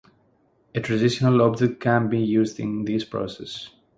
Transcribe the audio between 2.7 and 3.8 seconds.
this process.